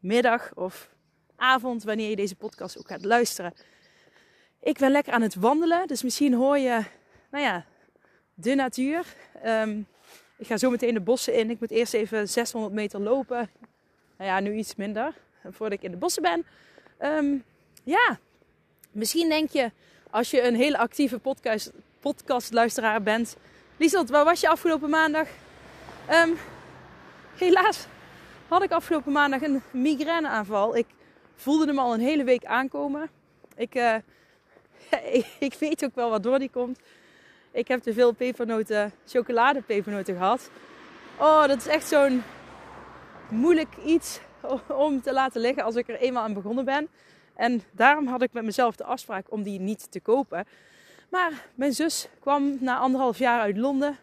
[0.00, 0.88] middag of
[1.36, 3.54] avond, wanneer je deze podcast ook gaat luisteren.
[4.60, 6.84] Ik ben lekker aan het wandelen, dus misschien hoor je,
[7.30, 7.64] nou ja,
[8.34, 9.04] de natuur.
[9.46, 9.86] Um,
[10.36, 11.50] ik ga zo meteen de bossen in.
[11.50, 13.50] Ik moet eerst even 600 meter lopen.
[14.16, 16.46] Nou ja, nu iets minder, voordat ik in de bossen ben.
[17.00, 17.44] Um,
[17.84, 18.18] ja,
[18.90, 19.70] misschien denk je,
[20.10, 23.36] als je een hele actieve podcast, podcastluisteraar bent...
[23.76, 25.28] Lieselt, waar was je afgelopen maandag?
[26.10, 26.36] Um,
[27.36, 27.86] helaas
[28.48, 30.76] had ik afgelopen maandag een migraineaanval.
[30.76, 30.86] Ik
[31.34, 33.10] voelde hem al een hele week aankomen.
[33.56, 33.94] Ik, uh,
[35.48, 36.80] ik, weet ook wel waardoor die komt.
[37.50, 40.50] Ik heb te veel pepernoten, chocoladepepernoten gehad.
[41.18, 42.22] Oh, dat is echt zo'n
[43.28, 44.20] moeilijk iets
[44.66, 46.88] om te laten liggen als ik er eenmaal aan begonnen ben.
[47.34, 50.44] En daarom had ik met mezelf de afspraak om die niet te kopen.
[51.10, 53.96] Maar mijn zus kwam na anderhalf jaar uit Londen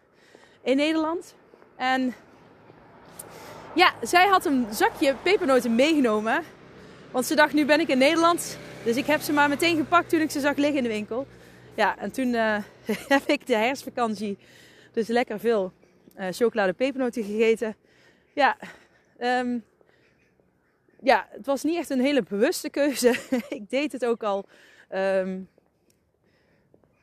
[0.61, 1.35] in Nederland.
[1.75, 2.13] En
[3.75, 6.43] ja, zij had een zakje pepernoten meegenomen.
[7.11, 8.57] Want ze dacht, nu ben ik in Nederland.
[8.83, 11.27] Dus ik heb ze maar meteen gepakt toen ik ze zag liggen in de winkel.
[11.75, 12.57] Ja, en toen uh,
[13.15, 14.37] heb ik de herfstvakantie
[14.91, 15.73] dus lekker veel
[16.17, 17.75] uh, chocolade pepernoten gegeten.
[18.33, 18.57] Ja,
[19.19, 19.63] um,
[21.01, 23.15] ja, het was niet echt een hele bewuste keuze.
[23.49, 24.45] ik deed het ook al.
[24.93, 25.49] Um,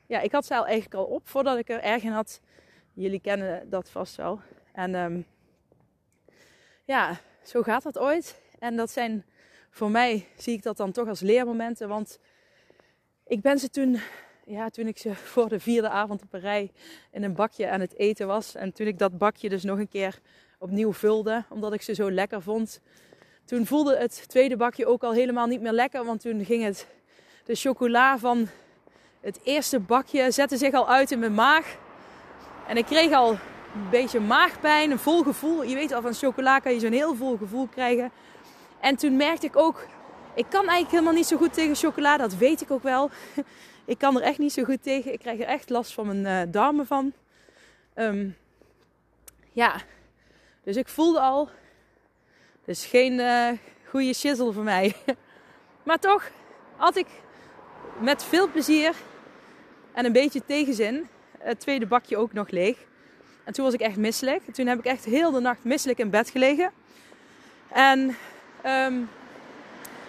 [0.07, 2.41] ja, ik had ze al eigenlijk al op voordat ik er erg in had.
[2.93, 4.41] Jullie kennen dat vast wel.
[4.73, 5.27] En um,
[6.85, 8.41] ja, zo gaat dat ooit.
[8.59, 9.25] En dat zijn
[9.71, 11.89] voor mij, zie ik dat dan toch als leermomenten.
[11.89, 12.19] Want
[13.27, 14.01] ik ben ze toen,
[14.45, 16.73] ja, toen ik ze voor de vierde avond op een rij
[17.11, 18.55] in een bakje aan het eten was.
[18.55, 20.21] En toen ik dat bakje dus nog een keer
[20.59, 22.81] opnieuw vulde, omdat ik ze zo lekker vond.
[23.45, 26.05] Toen voelde het tweede bakje ook al helemaal niet meer lekker.
[26.05, 26.87] Want toen ging het,
[27.45, 28.49] de chocola van
[29.21, 31.77] het eerste bakje zette zich al uit in mijn maag.
[32.69, 33.39] En ik kreeg al
[33.75, 35.63] een beetje maagpijn, een vol gevoel.
[35.63, 38.11] Je weet al, van chocola kan je zo'n heel vol gevoel krijgen.
[38.81, 39.87] En toen merkte ik ook,
[40.35, 42.17] ik kan eigenlijk helemaal niet zo goed tegen chocola.
[42.17, 43.11] Dat weet ik ook wel.
[43.85, 45.13] ik kan er echt niet zo goed tegen.
[45.13, 47.13] Ik krijg er echt last van mijn uh, darmen van.
[47.95, 48.37] Um,
[49.53, 49.81] ja,
[50.65, 51.49] dus ik voelde al,
[52.65, 53.49] dus geen uh,
[53.89, 54.95] goede shizzle voor mij.
[55.87, 56.31] maar toch
[56.77, 57.07] had ik
[58.01, 58.95] met veel plezier
[59.93, 61.09] en een beetje tegenzin
[61.39, 62.87] het tweede bakje ook nog leeg.
[63.45, 64.55] En toen was ik echt misselijk.
[64.55, 66.71] Toen heb ik echt heel de nacht misselijk in bed gelegen.
[67.69, 68.17] En
[68.67, 69.09] um,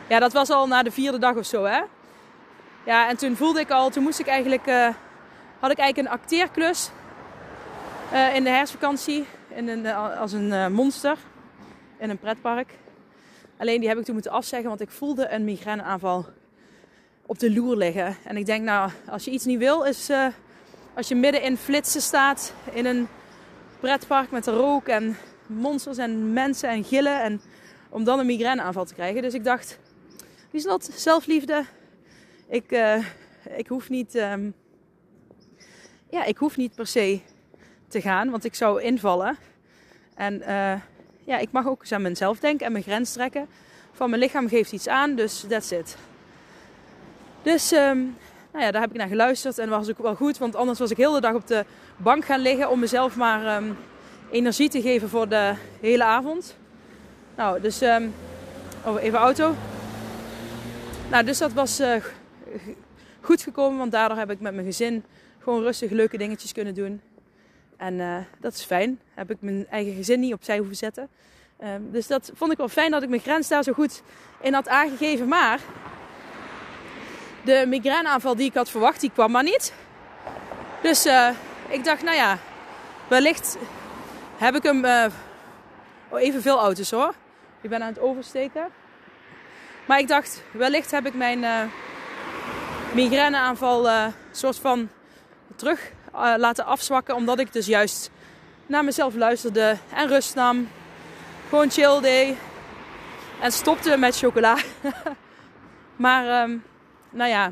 [0.07, 1.81] ja, dat was al na de vierde dag of zo, hè.
[2.85, 4.89] Ja, en toen voelde ik al, toen moest ik eigenlijk, uh,
[5.59, 6.89] had ik eigenlijk een acteerklus
[8.13, 9.25] uh, in de herfstvakantie.
[9.47, 11.17] In een, uh, als een monster
[11.97, 12.73] in een pretpark.
[13.57, 16.25] Alleen die heb ik toen moeten afzeggen, want ik voelde een migraineaanval
[17.25, 18.17] op de loer liggen.
[18.23, 20.09] En ik denk, nou, als je iets niet wil, is
[20.93, 23.07] als je midden in flitsen staat in een
[23.83, 25.17] pretpark met rook en
[25.47, 27.21] monsters en mensen en gillen.
[27.21, 27.41] En
[27.89, 29.21] om dan een migraineaanval te krijgen.
[29.21, 29.79] Dus ik dacht,
[30.49, 30.89] wie is dat?
[30.95, 31.63] Zelfliefde.
[32.47, 33.05] Ik, uh,
[33.55, 34.15] ik hoef niet...
[34.15, 34.53] Um,
[36.09, 37.19] ja, ik hoef niet per se
[37.87, 39.37] te gaan, want ik zou invallen.
[40.15, 40.73] En uh,
[41.23, 43.47] ja, ik mag ook eens aan mezelf denken en mijn grens trekken.
[43.91, 45.97] Van mijn lichaam geeft iets aan, dus that's it.
[47.41, 48.17] Dus um,
[48.53, 50.37] nou ja, daar heb ik naar geluisterd en was ook wel goed.
[50.37, 51.65] Want anders was ik heel de dag op de
[51.97, 53.77] bank gaan liggen om mezelf maar um,
[54.31, 56.57] energie te geven voor de hele avond.
[57.35, 58.13] Nou, dus um,
[58.99, 59.55] even auto.
[61.09, 61.95] Nou, dus dat was uh,
[63.21, 65.03] goed gekomen, want daardoor heb ik met mijn gezin
[65.39, 67.01] gewoon rustig leuke dingetjes kunnen doen.
[67.77, 68.99] En uh, dat is fijn.
[69.13, 71.09] Heb ik mijn eigen gezin niet opzij hoeven zetten.
[71.63, 74.01] Um, dus dat vond ik wel fijn dat ik mijn grens daar zo goed
[74.41, 75.27] in had aangegeven.
[75.27, 75.59] Maar
[77.43, 79.73] de migraineaanval die ik had verwacht, die kwam maar niet.
[80.81, 81.29] Dus uh,
[81.67, 82.37] ik dacht, nou ja,
[83.07, 83.57] wellicht
[84.37, 84.85] heb ik hem.
[84.85, 85.05] Uh,
[86.09, 87.13] oh, even veel auto's hoor.
[87.61, 88.67] Ik ben aan het oversteken.
[89.85, 91.61] Maar ik dacht, wellicht heb ik mijn uh,
[92.93, 94.89] migraineaanval soort van
[95.55, 95.91] terug
[96.37, 97.15] laten afzwakken.
[97.15, 98.11] Omdat ik dus juist
[98.65, 100.69] naar mezelf luisterde en rust nam.
[101.49, 102.37] Gewoon chill day.
[103.41, 104.57] En stopte met chocola.
[105.95, 106.63] maar um,
[107.13, 107.51] nou ja,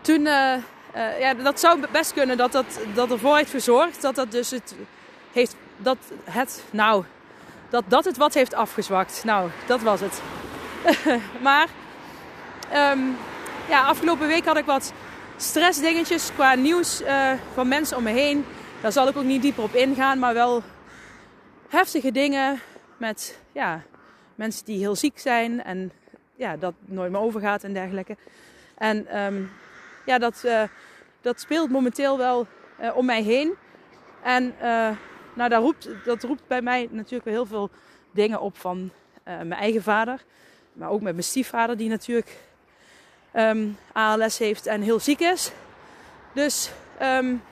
[0.00, 0.54] toen, uh,
[1.18, 4.74] ja, dat zou best kunnen dat dat, dat ervoor heeft gezorgd dat dat dus het
[5.32, 7.04] heeft, dat het, nou,
[7.68, 9.24] dat dat het wat heeft afgezwakt.
[9.24, 10.22] Nou, dat was het.
[11.48, 11.68] maar,
[12.74, 13.16] um,
[13.68, 14.92] ja, afgelopen week had ik wat
[15.36, 18.46] stressdingetjes qua nieuws uh, van mensen om me heen.
[18.80, 20.62] Daar zal ik ook niet dieper op ingaan, maar wel
[21.68, 22.60] heftige dingen
[22.96, 23.82] met ja,
[24.34, 25.92] mensen die heel ziek zijn en
[26.40, 28.16] ja, dat nooit meer overgaat en dergelijke.
[28.74, 29.50] En um,
[30.06, 30.62] ja, dat, uh,
[31.20, 32.46] dat speelt momenteel wel
[32.80, 33.54] uh, om mij heen.
[34.22, 34.90] En uh,
[35.34, 37.70] nou, dat, roept, dat roept bij mij natuurlijk wel heel veel
[38.10, 38.90] dingen op van
[39.24, 40.24] mijn eigen vader.
[40.72, 42.36] Maar ook met mijn stiefvader, die natuurlijk
[43.32, 45.52] ehm, ALS heeft en heel ziek is.
[46.34, 46.70] Dus
[47.02, 47.42] um,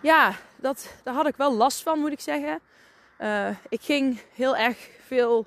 [0.00, 2.60] ja, dat, daar had ik wel last van, moet ik zeggen.
[3.68, 5.46] Ik ging heel erg veel.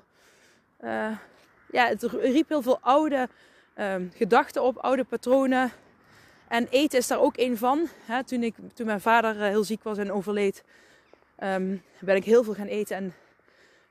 [1.72, 3.28] Ja, het riep heel veel oude
[3.78, 5.70] um, gedachten op, oude patronen.
[6.48, 7.88] En eten is daar ook een van.
[8.24, 10.64] Toen, ik, toen mijn vader uh, heel ziek was en overleed,
[11.42, 13.14] um, ben ik heel veel gaan eten en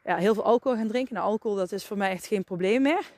[0.03, 1.13] ja, heel veel alcohol gaan drinken.
[1.13, 3.11] Nou, alcohol dat is voor mij echt geen probleem meer.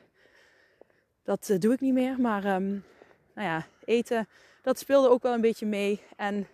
[1.23, 2.19] Dat uh, doe ik niet meer.
[2.19, 2.83] Maar um,
[3.33, 4.27] nou ja, eten,
[4.61, 6.01] dat speelde ook wel een beetje mee.
[6.15, 6.47] En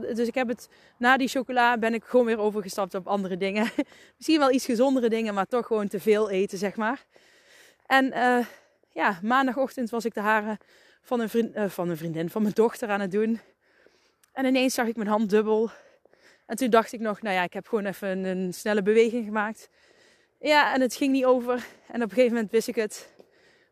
[0.00, 0.68] dus ik heb het
[0.98, 3.70] na die chocola ben ik gewoon weer overgestapt op andere dingen.
[4.16, 7.04] Misschien wel iets gezondere dingen, maar toch gewoon te veel eten, zeg maar.
[7.86, 8.46] En uh,
[8.92, 10.58] ja, maandagochtend was ik de haren
[11.02, 13.40] van een, vriend, uh, van een vriendin, van mijn dochter aan het doen.
[14.32, 15.70] En ineens zag ik mijn hand dubbel.
[16.46, 19.68] En toen dacht ik nog, nou ja, ik heb gewoon even een, snelle beweging gemaakt.
[20.40, 21.66] Ja, en het ging niet over.
[21.86, 23.08] En op een gegeven moment wist ik het.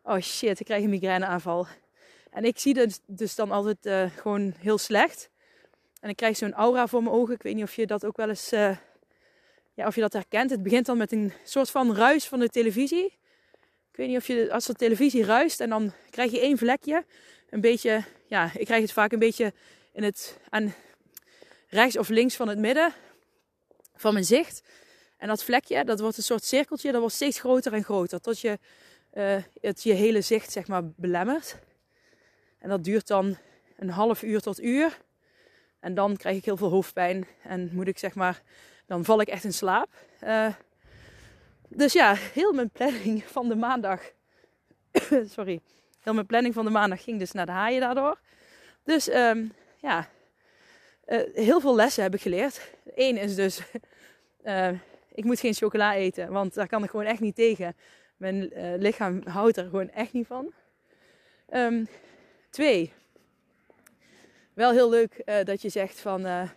[0.03, 1.67] Oh shit, ik krijg een migraineaanval.
[2.29, 5.30] En ik zie het dus dan altijd uh, gewoon heel slecht.
[6.01, 7.33] En ik krijg zo'n aura voor mijn ogen.
[7.33, 8.77] Ik weet niet of je dat ook wel eens, uh,
[9.73, 10.49] ja, of je dat herkent.
[10.49, 13.05] Het begint dan met een soort van ruis van de televisie.
[13.91, 17.05] Ik weet niet of je, als de televisie ruist en dan krijg je één vlekje.
[17.49, 19.53] Een beetje, ja, ik krijg het vaak een beetje
[19.91, 20.73] in het, aan
[21.67, 22.93] rechts of links van het midden
[23.95, 24.63] van mijn zicht.
[25.17, 28.21] En dat vlekje, dat wordt een soort cirkeltje, dat wordt steeds groter en groter.
[28.21, 28.59] Tot je
[29.13, 31.57] uh, het je hele zicht, zeg maar, belemmert.
[32.57, 33.37] En dat duurt dan
[33.77, 34.97] een half uur tot uur.
[35.81, 37.27] En dan krijg ik heel veel hoofdpijn.
[37.43, 38.41] En moet ik zeg maar,
[38.85, 39.89] dan val ik echt in slaap.
[40.23, 40.53] Uh,
[41.67, 44.01] dus ja, heel mijn planning van de maandag.
[45.35, 45.61] sorry.
[45.99, 48.19] Heel mijn planning van de maandag ging dus naar de haaien daardoor.
[48.83, 50.09] Dus um, ja,
[51.07, 52.71] uh, heel veel lessen heb ik geleerd.
[52.95, 53.61] Eén is dus,
[54.43, 54.69] uh,
[55.19, 57.75] ik moet geen chocola eten, want daar kan ik gewoon echt niet tegen.
[58.17, 60.53] Mijn lichaam houdt er gewoon echt niet van.
[61.53, 61.87] Um,
[62.49, 62.93] twee,
[64.53, 66.49] wel heel leuk uh, dat je zegt van uh,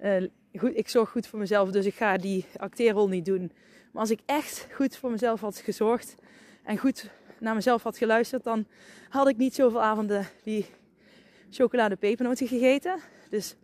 [0.00, 3.52] uh, goed, ik zorg goed voor mezelf, dus ik ga die acteerrol niet doen.
[3.92, 6.14] Maar als ik echt goed voor mezelf had gezorgd
[6.64, 8.66] en goed naar mezelf had geluisterd, dan
[9.08, 10.66] had ik niet zoveel avonden die
[11.50, 12.98] chocolade pepernoten gegeten.
[13.30, 13.56] Dus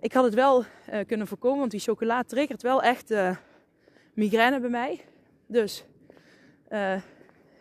[0.00, 0.64] ik had het wel
[1.06, 3.14] kunnen voorkomen, want die chocola triggert wel echt
[4.14, 5.04] migraine bij mij.
[5.46, 5.84] Dus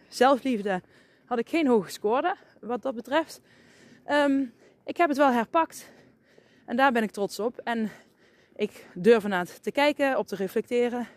[0.08, 0.82] zelfliefde
[1.26, 3.42] had ik geen hoge score wat dat betreft.
[4.10, 4.54] Um,
[4.88, 5.90] ik heb het wel herpakt.
[6.66, 7.58] En daar ben ik trots op.
[7.64, 7.92] En
[8.56, 11.08] ik durf ernaar te kijken, op te reflecteren.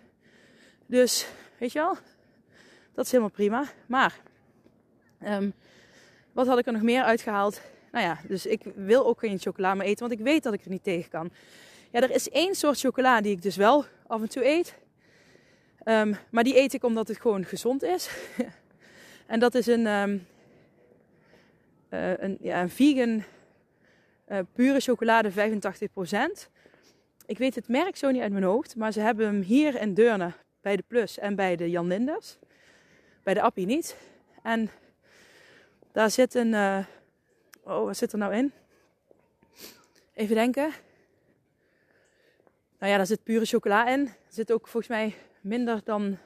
[0.86, 1.26] Dus,
[1.58, 1.96] weet je wel,
[2.94, 3.64] dat is helemaal prima.
[3.86, 4.20] Maar,
[5.24, 5.52] um,
[6.32, 7.60] wat had ik er nog meer uitgehaald?
[7.92, 10.64] Nou ja, dus ik wil ook geen chocola meer eten, want ik weet dat ik
[10.64, 11.30] er niet tegen kan.
[11.90, 14.74] Ja, er is één soort chocola die ik dus wel af en toe eet.
[15.84, 18.10] Um, maar die eet ik omdat het gewoon gezond is.
[19.26, 20.26] en dat is een, um,
[21.90, 23.24] uh, een, ja, een vegan
[24.30, 25.34] uh, pure chocolade 85%.
[27.26, 29.94] Ik weet het merk zo niet uit mijn hoofd, maar ze hebben hem hier in
[29.94, 32.38] Deurne bij de Plus en bij de Jan Linders.
[33.22, 33.96] Bij de Appie niet.
[34.42, 34.70] En
[35.92, 36.52] daar zit een.
[36.52, 36.78] Uh,
[37.64, 38.52] oh, wat zit er nou in?
[40.14, 40.72] Even denken.
[42.78, 44.00] Nou ja, daar zit pure chocola in.
[44.06, 46.18] Er zit ook volgens mij minder dan.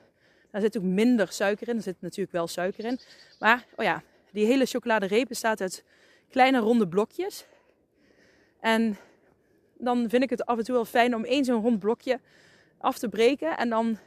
[0.50, 1.76] Daar zit ook minder suiker in.
[1.76, 2.98] Er zit natuurlijk wel suiker in.
[3.38, 5.84] Maar, oh ja, die hele chocoladereep bestaat uit
[6.30, 7.46] kleine ronde blokjes.
[8.64, 8.96] En
[9.78, 12.20] dan vind ik het af en toe wel fijn om één zo'n rond blokje
[12.78, 13.56] af te breken.
[13.56, 13.98] En dan,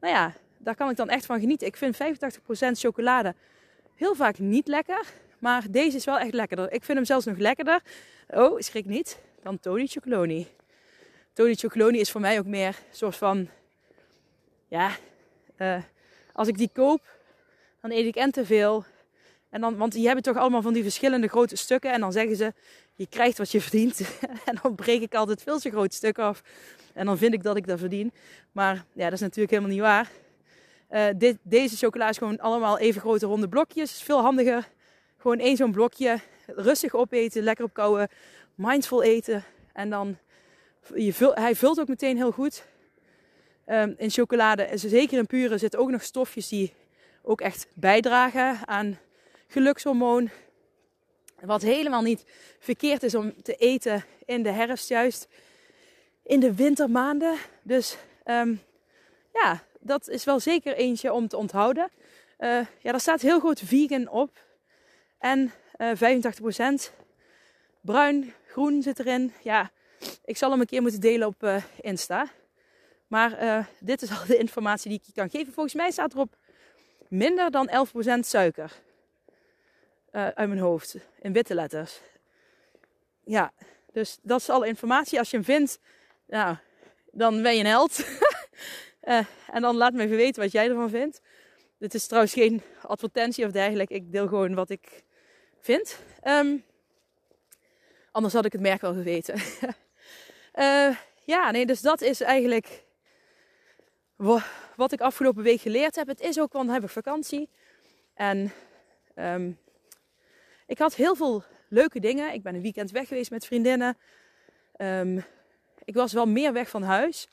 [0.00, 1.66] nou ja, daar kan ik dan echt van genieten.
[1.66, 1.98] Ik vind 85%
[2.72, 3.34] chocolade
[3.94, 5.06] heel vaak niet lekker.
[5.38, 6.72] Maar deze is wel echt lekkerder.
[6.72, 7.82] Ik vind hem zelfs nog lekkerder.
[8.28, 9.18] Oh, schrik niet.
[9.42, 10.46] Dan Tony Chocoloni.
[11.32, 13.48] Tony Chocoloni is voor mij ook meer een soort van...
[14.68, 14.90] Ja,
[15.58, 15.82] uh,
[16.32, 17.00] als ik die koop,
[17.80, 18.84] dan eet ik en te veel.
[19.52, 21.92] En dan, want die hebben toch allemaal van die verschillende grote stukken.
[21.92, 22.52] En dan zeggen ze,
[22.94, 24.00] je krijgt wat je verdient.
[24.46, 26.42] en dan breek ik altijd veel te groot stuk af.
[26.94, 28.12] En dan vind ik dat ik dat verdien.
[28.52, 30.10] Maar ja, dat is natuurlijk helemaal niet waar.
[30.90, 34.02] Uh, dit, deze chocola is gewoon allemaal even grote ronde blokjes.
[34.02, 34.68] Veel handiger.
[35.18, 36.20] Gewoon één zo'n blokje.
[36.46, 38.08] Rustig opeten, lekker opkouwen.
[38.54, 39.44] Mindful eten.
[39.72, 40.18] En dan,
[40.94, 42.64] je hij vult ook meteen heel goed.
[43.66, 46.74] Um, in chocolade, zeker in pure, zitten ook nog stofjes die
[47.22, 48.98] ook echt bijdragen aan
[49.46, 50.30] gelukshormoon.
[51.44, 52.24] Wat helemaal niet
[52.58, 55.28] verkeerd is om te eten in de herfst, juist
[56.22, 57.36] in de wintermaanden.
[57.62, 58.60] Dus um,
[59.32, 61.90] ja, dat is wel zeker eentje om te onthouden.
[62.38, 64.30] Uh, ja, daar staat heel goed vegan op.
[65.18, 66.92] En uh, 85%
[67.80, 69.32] bruin, groen zit erin.
[69.42, 69.70] Ja,
[70.24, 72.26] ik zal hem een keer moeten delen op uh, Insta.
[73.06, 75.52] Maar dit is al de informatie die ik je kan geven.
[75.52, 76.36] Volgens mij staat erop
[77.08, 78.72] minder dan 11% suiker.
[80.12, 80.96] Uh, uit mijn hoofd.
[81.20, 82.00] In witte letters.
[83.24, 83.52] Ja,
[83.92, 85.18] dus dat is alle informatie.
[85.18, 85.78] Als je hem vindt,
[86.26, 86.56] nou,
[87.10, 87.98] dan ben je een held.
[89.04, 91.20] uh, en dan laat me even weten wat jij ervan vindt.
[91.78, 93.94] Dit is trouwens geen advertentie of dergelijke.
[93.94, 95.02] Ik deel gewoon wat ik
[95.60, 95.98] vind.
[96.24, 96.64] Um,
[98.10, 99.34] anders had ik het merk wel geweten.
[100.54, 100.96] uh,
[101.34, 102.84] ja, nee, dus dat is eigenlijk
[104.76, 106.06] wat ik afgelopen week geleerd heb.
[106.06, 107.48] Het is ook, want dan heb ik vakantie.
[108.14, 108.52] En
[109.16, 109.58] um,
[110.72, 112.32] ik had heel veel leuke dingen.
[112.32, 113.98] Ik ben een weekend weg geweest met vriendinnen.
[114.76, 115.24] Um,
[115.84, 117.28] ik was wel meer weg van huis.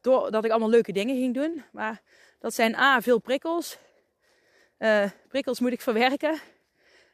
[0.00, 1.64] Doordat ik allemaal leuke dingen ging doen.
[1.72, 2.02] Maar
[2.38, 3.78] dat zijn A, veel prikkels.
[4.78, 6.38] Uh, prikkels moet ik verwerken.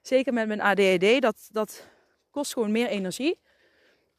[0.02, 1.22] Zeker met mijn ADHD.
[1.22, 1.86] Dat, dat
[2.30, 3.38] kost gewoon meer energie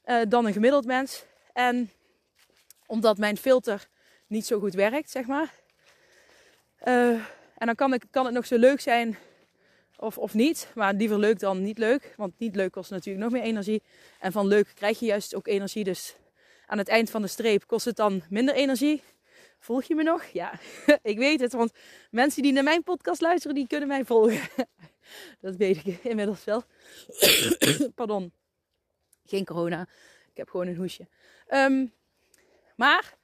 [0.05, 1.25] uh, dan een gemiddeld mens.
[1.53, 1.91] En
[2.85, 3.87] omdat mijn filter
[4.27, 5.53] niet zo goed werkt, zeg maar.
[6.85, 7.09] Uh,
[7.57, 9.17] en dan kan, ik, kan het nog zo leuk zijn
[10.01, 10.67] of, of niet.
[10.75, 12.13] Maar liever leuk dan niet leuk.
[12.17, 13.81] Want niet leuk kost natuurlijk nog meer energie.
[14.19, 15.83] En van leuk krijg je juist ook energie.
[15.83, 16.15] Dus
[16.65, 19.03] aan het eind van de streep kost het dan minder energie.
[19.59, 20.23] Volg je me nog?
[20.23, 20.59] Ja,
[21.01, 21.53] ik weet het.
[21.53, 21.71] Want
[22.11, 24.49] mensen die naar mijn podcast luisteren, die kunnen mij volgen.
[25.41, 26.63] Dat weet ik inmiddels wel.
[27.95, 28.31] Pardon.
[29.25, 29.81] Geen corona.
[30.31, 31.07] Ik heb gewoon een hoesje.
[31.49, 31.93] Um,
[32.75, 33.17] maar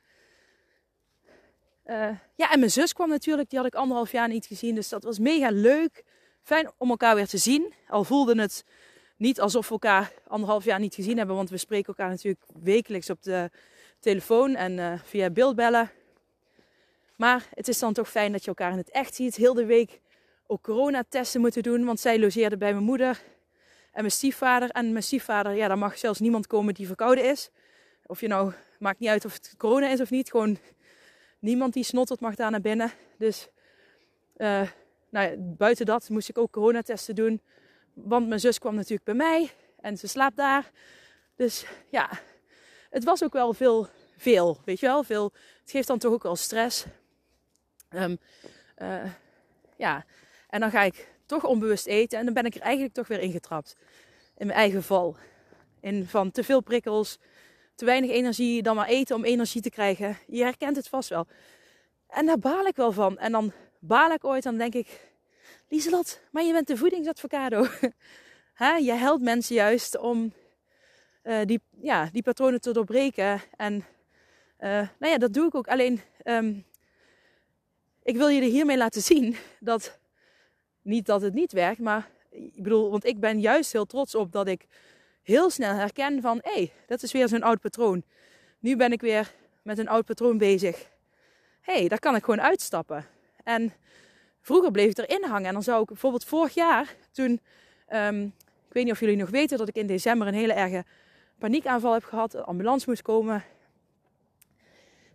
[1.85, 4.75] uh, ja, en mijn zus kwam natuurlijk, die had ik anderhalf jaar niet gezien.
[4.75, 6.03] Dus dat was mega leuk.
[6.47, 7.73] Fijn om elkaar weer te zien.
[7.87, 8.65] Al voelde het
[9.17, 11.35] niet alsof we elkaar anderhalf jaar niet gezien hebben.
[11.35, 13.49] Want we spreken elkaar natuurlijk wekelijks op de
[13.99, 15.91] telefoon en uh, via beeldbellen.
[17.15, 19.35] Maar het is dan toch fijn dat je elkaar in het echt ziet.
[19.35, 20.01] Heel de week
[20.45, 21.85] ook coronatesten moeten doen.
[21.85, 23.21] Want zij logeerde bij mijn moeder
[23.91, 24.69] en mijn stiefvader.
[24.69, 27.49] En mijn stiefvader, ja, daar mag zelfs niemand komen die verkouden is.
[28.05, 30.29] Of je nou, maakt niet uit of het corona is of niet.
[30.29, 30.57] Gewoon
[31.39, 32.91] niemand die snottert mag daar naar binnen.
[33.17, 33.47] Dus
[34.37, 34.67] uh,
[35.09, 37.41] nou buiten dat moest ik ook coronatesten doen.
[37.93, 40.71] Want mijn zus kwam natuurlijk bij mij en ze slaapt daar.
[41.35, 42.09] Dus ja,
[42.89, 43.87] het was ook wel veel,
[44.17, 45.03] veel weet je wel.
[45.03, 46.85] Veel, het geeft dan toch ook wel stress.
[47.89, 48.17] Um,
[48.77, 49.11] uh,
[49.75, 50.05] ja,
[50.49, 53.19] en dan ga ik toch onbewust eten en dan ben ik er eigenlijk toch weer
[53.19, 53.75] ingetrapt.
[54.37, 55.17] In mijn eigen val.
[55.79, 57.17] In van te veel prikkels,
[57.75, 60.17] te weinig energie, dan maar eten om energie te krijgen.
[60.27, 61.27] Je herkent het vast wel.
[62.07, 63.17] En daar baal ik wel van.
[63.17, 65.07] En dan baal ik ooit, dan denk ik,
[65.69, 67.67] Lieselot, maar je bent de voedingsadvocado.
[68.87, 70.33] je helpt mensen juist om
[71.23, 73.41] uh, die, ja, die patronen te doorbreken.
[73.57, 73.73] En
[74.59, 75.67] uh, nou ja, dat doe ik ook.
[75.67, 76.65] Alleen, um,
[78.03, 79.99] ik wil er hiermee laten zien dat,
[80.81, 84.31] niet dat het niet werkt, maar ik bedoel, want ik ben juist heel trots op
[84.31, 84.65] dat ik
[85.23, 88.03] heel snel herken van, hé, hey, dat is weer zo'n oud patroon.
[88.59, 90.89] Nu ben ik weer met een oud patroon bezig.
[91.61, 93.05] Hé, hey, daar kan ik gewoon uitstappen.
[93.47, 93.73] En
[94.41, 95.47] vroeger bleef ik erin hangen.
[95.47, 97.39] En dan zou ik bijvoorbeeld vorig jaar, toen,
[97.93, 98.25] um,
[98.67, 100.85] ik weet niet of jullie nog weten dat ik in december een hele erge
[101.37, 103.43] paniekaanval heb gehad, een ambulance moest komen.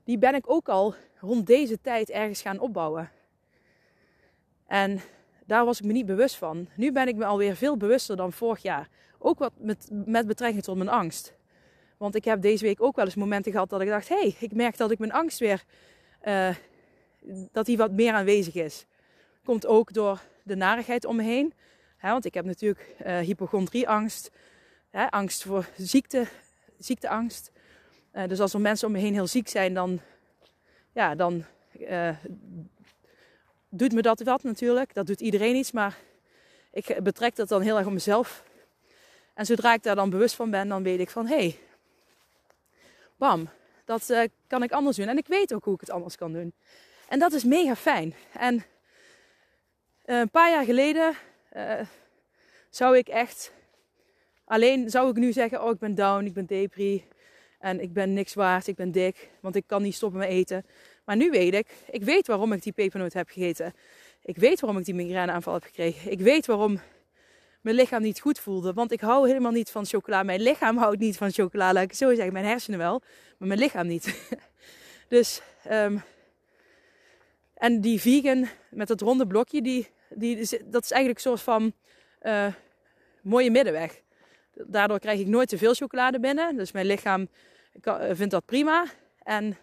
[0.05, 3.11] Die ben ik ook al rond deze tijd ergens gaan opbouwen.
[4.67, 5.01] En
[5.47, 6.69] daar was ik me niet bewust van.
[6.75, 8.89] Nu ben ik me alweer veel bewuster dan vorig jaar.
[9.19, 11.35] Ook wat met, met betrekking tot mijn angst.
[11.97, 14.37] Want ik heb deze week ook wel eens momenten gehad dat ik dacht: hé, hey,
[14.39, 15.65] ik merk dat ik mijn angst weer.
[16.25, 16.55] Uh,
[17.53, 18.87] dat die wat meer aanwezig is.
[19.45, 21.55] Komt ook door de narigheid om me heen.
[22.01, 24.31] want ik heb natuurlijk uh, hypochondrieangst.
[25.11, 26.27] angst voor ziekte,
[26.79, 27.51] ziekteangst.
[28.13, 30.01] Uh, dus als er mensen om me heen heel ziek zijn, dan,
[30.93, 31.45] ja, dan
[33.69, 34.95] doet me dat wat natuurlijk.
[34.95, 35.99] Dat doet iedereen iets, maar
[36.73, 38.45] ik betrek dat dan heel erg op mezelf.
[39.35, 41.59] En zodra ik daar dan bewust van ben, dan weet ik van hé, hey,
[43.17, 43.49] bam,
[43.85, 44.13] dat
[44.47, 45.09] kan ik anders doen.
[45.09, 46.53] En ik weet ook hoe ik het anders kan doen.
[47.13, 48.15] En dat is mega fijn.
[48.33, 48.63] En uh,
[50.19, 51.15] een paar jaar geleden
[51.57, 51.81] uh,
[52.71, 53.53] zou ik echt
[54.45, 57.05] alleen, zou ik nu zeggen, oh ik ben down, ik ben depri.
[57.59, 60.67] En ik ben niks waard, ik ben dik, want ik kan niet stoppen met eten.
[61.05, 63.75] Maar nu weet ik, ik weet waarom ik die pepernoot heb gegeten.
[64.23, 66.11] Ik weet waarom ik die migraineaanval heb gekregen.
[66.11, 66.81] Ik weet waarom
[67.61, 68.73] mijn lichaam niet goed voelde.
[68.73, 70.23] Want ik hou helemaal niet van chocola.
[70.23, 72.33] Mijn lichaam houdt niet van chocola, laat ik zo zeggen.
[72.33, 73.03] Mijn hersenen wel,
[73.39, 74.37] maar mijn lichaam niet.
[75.09, 76.03] dus, um,
[77.63, 81.73] en die vegan met dat ronde blokje, die, die, dat is eigenlijk een soort van
[82.23, 82.47] uh,
[83.21, 84.01] mooie middenweg.
[84.55, 86.57] Daardoor krijg ik nooit te veel chocolade binnen.
[86.57, 87.29] Dus mijn lichaam
[88.11, 88.85] vindt dat prima.
[89.23, 89.57] En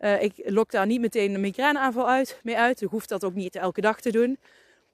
[0.00, 2.80] uh, ik lok daar niet meteen een migraineaanval uit, mee uit.
[2.80, 4.38] Je hoeft dat ook niet elke dag te doen.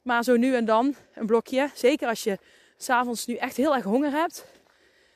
[0.03, 1.71] Maar zo nu en dan een blokje.
[1.75, 2.39] Zeker als je
[2.77, 4.47] s'avonds nu echt heel erg honger hebt.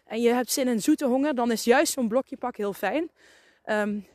[0.07, 1.35] En je hebt zin in zoete honger.
[1.35, 3.11] Dan is juist zo'n blokje pak heel fijn.
[3.67, 4.07] Um,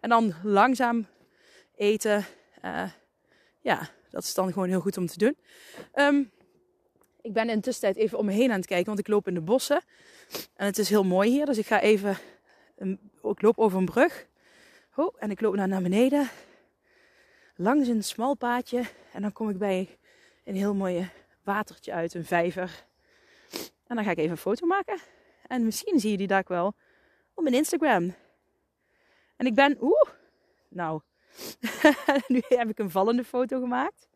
[0.00, 1.06] en dan langzaam
[1.76, 2.24] eten.
[2.64, 2.90] Uh,
[3.60, 5.36] ja, dat is dan gewoon heel goed om te doen.
[5.94, 6.30] Um,
[7.20, 8.86] ik ben in tussentijd even om me heen aan het kijken.
[8.86, 9.82] Want ik loop in de bossen.
[10.56, 11.46] En het is heel mooi hier.
[11.46, 12.18] Dus ik ga even...
[13.22, 14.26] Ik loop over een brug.
[14.96, 16.28] Oh, en ik loop naar, naar beneden.
[17.56, 18.82] Langs een smal paadje.
[19.12, 19.98] En dan kom ik bij
[20.44, 21.10] een heel mooi
[21.44, 22.84] watertje uit, een vijver.
[23.86, 24.98] En dan ga ik even een foto maken.
[25.46, 26.74] En misschien zie je die daar wel
[27.34, 28.14] op mijn Instagram.
[29.36, 30.10] En ik ben, oeh,
[30.68, 31.00] nou,
[32.28, 34.08] nu heb ik een vallende foto gemaakt.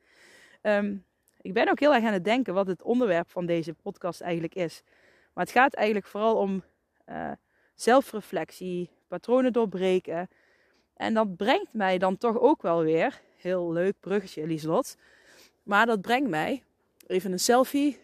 [0.62, 1.04] Um,
[1.40, 4.54] ik ben ook heel erg aan het denken wat het onderwerp van deze podcast eigenlijk
[4.54, 4.82] is.
[5.32, 6.62] Maar het gaat eigenlijk vooral om
[7.08, 7.30] uh,
[7.74, 10.28] zelfreflectie, patronen doorbreken.
[10.96, 14.96] En dat brengt mij dan toch ook wel weer, heel leuk bruggetje Lieslot.
[15.62, 16.62] Maar dat brengt mij,
[17.06, 17.98] even een selfie.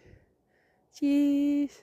[0.93, 1.79] Cheese.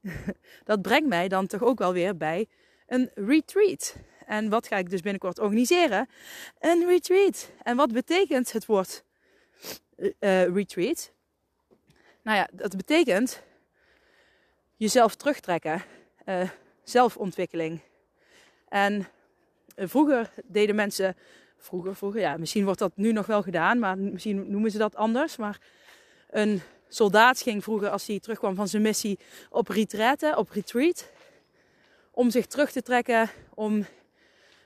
[0.64, 2.48] dat brengt mij dan toch ook wel weer bij
[2.86, 3.96] een retreat.
[4.32, 6.08] En wat ga ik dus binnenkort organiseren?
[6.58, 7.50] Een retreat.
[7.62, 9.04] En wat betekent het woord
[9.96, 11.12] uh, retreat?
[12.22, 13.42] Nou ja, dat betekent
[14.76, 15.82] jezelf terugtrekken,
[16.26, 16.48] uh,
[16.84, 17.80] zelfontwikkeling.
[18.68, 19.08] En
[19.76, 21.16] vroeger deden mensen
[21.58, 24.96] vroeger, vroeger, ja, misschien wordt dat nu nog wel gedaan, maar misschien noemen ze dat
[24.96, 25.36] anders.
[25.36, 25.60] Maar
[26.30, 29.18] een soldaat ging vroeger, als hij terugkwam van zijn missie,
[29.50, 31.10] op retraite, op retreat.
[32.10, 33.86] Om zich terug te trekken, om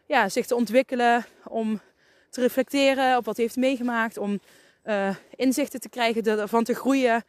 [0.07, 1.81] ja, zich te ontwikkelen, om
[2.31, 4.40] te reflecteren op wat hij heeft meegemaakt, om
[4.85, 7.25] uh, inzichten te krijgen, ervan te groeien.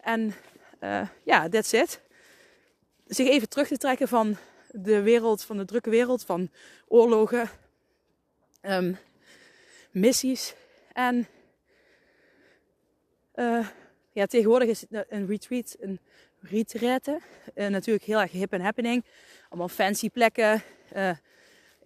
[0.00, 0.34] En
[0.80, 2.00] uh, ja, that's it.
[3.06, 4.36] Zich even terug te trekken van
[4.70, 6.50] de wereld, van de drukke wereld, van
[6.86, 7.50] oorlogen.
[8.62, 8.98] Um,
[9.90, 10.54] missies.
[10.92, 11.26] En
[13.34, 13.68] uh,
[14.12, 16.00] ja, tegenwoordig is een retreat een
[16.40, 17.20] retraite.
[17.54, 19.04] Natuurlijk heel erg hip en happening.
[19.48, 20.62] Allemaal fancy plekken.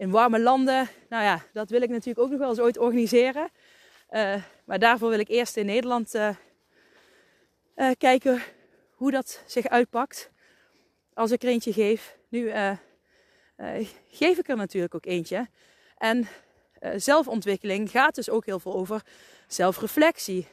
[0.03, 0.89] In warme landen.
[1.09, 3.49] Nou ja, dat wil ik natuurlijk ook nog wel eens ooit organiseren.
[4.65, 6.15] maar daarvoor wil ik eerst in Nederland
[7.97, 8.41] kijken
[8.91, 10.31] hoe dat zich uitpakt.
[11.13, 12.17] Als ik er eentje geef.
[12.29, 12.51] Nu
[14.09, 15.47] geef ik er natuurlijk ook eentje.
[15.97, 16.27] En
[16.95, 19.01] zelfontwikkeling gaat dus ook heel veel over
[19.47, 20.47] zelfreflectie.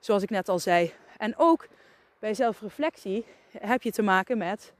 [0.00, 0.92] Zoals ik net al zei.
[1.18, 1.68] En ook
[2.18, 3.24] bij zelfreflectie
[3.58, 4.72] heb je te maken met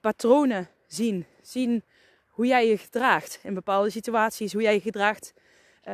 [0.00, 1.26] patronen zien.
[1.42, 1.84] Zien
[2.40, 4.52] hoe jij je gedraagt in bepaalde situaties.
[4.52, 5.32] Hoe jij je gedraagt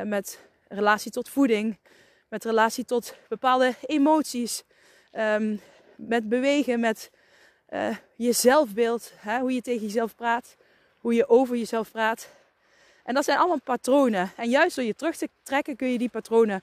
[0.04, 1.78] met relatie tot voeding.
[2.28, 4.62] Met relatie tot bepaalde emoties.
[5.12, 5.61] Um,
[5.96, 7.11] met bewegen, met
[8.16, 9.12] je zelfbeeld.
[9.16, 9.38] Hè?
[9.38, 10.56] Hoe je tegen jezelf praat.
[10.98, 12.28] Hoe je over jezelf praat.
[13.04, 14.30] En dat zijn allemaal patronen.
[14.37, 16.62] En juist door je terug te trekken kun je die patronen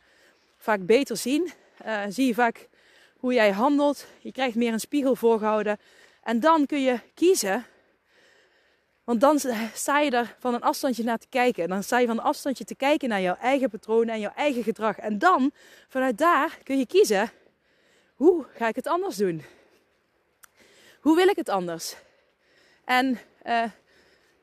[0.57, 1.51] vaak beter zien.
[1.85, 2.67] Uh, zie je vaak
[3.17, 4.05] hoe jij handelt.
[4.19, 5.79] Je krijgt meer een spiegel voorgehouden.
[6.21, 7.65] En dan kun je kiezen.
[9.03, 9.39] Want dan
[9.73, 11.63] sta je er van een afstandje naar te kijken.
[11.63, 14.33] En dan sta je van een afstandje te kijken naar jouw eigen patronen en jouw
[14.35, 14.97] eigen gedrag.
[14.97, 15.51] En dan,
[15.87, 17.31] vanuit daar, kun je kiezen.
[18.15, 19.43] Hoe ga ik het anders doen?
[20.99, 21.95] Hoe wil ik het anders?
[22.85, 23.63] En uh,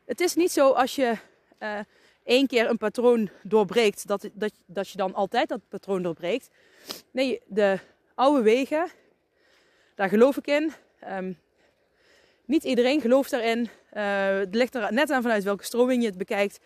[0.05, 1.17] het is niet zo als je
[1.59, 1.79] uh,
[2.25, 6.49] één keer een patroon doorbreekt, dat, dat, dat je dan altijd dat patroon doorbreekt.
[7.11, 7.79] Nee, de
[8.15, 8.91] oude wegen,
[9.95, 10.73] daar geloof ik in.
[11.09, 11.39] Um,
[12.51, 13.69] niet iedereen gelooft daarin.
[13.97, 16.59] Uh, het ligt er net aan vanuit welke stroming je het bekijkt.